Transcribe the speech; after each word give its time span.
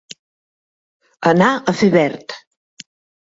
Anar 1.33 1.49
a 1.71 1.75
fer 1.81 1.91
verd. 1.99 2.35